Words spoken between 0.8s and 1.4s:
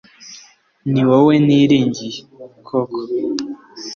ni wowe